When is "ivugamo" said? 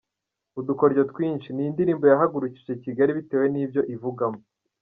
3.95-4.39